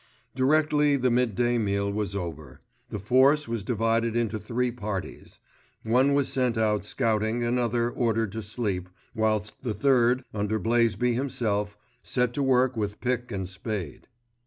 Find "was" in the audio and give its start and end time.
1.93-2.15, 3.47-3.63, 6.15-6.27